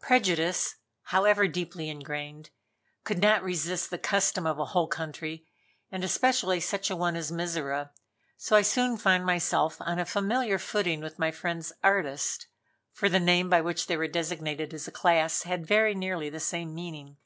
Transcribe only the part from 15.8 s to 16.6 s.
nearly the